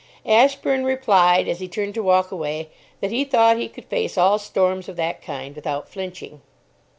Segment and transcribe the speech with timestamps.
[0.25, 2.69] Ashburn replied, as he turned to walk away,
[3.01, 6.41] that he thought he could face all storms of that kind without flinching.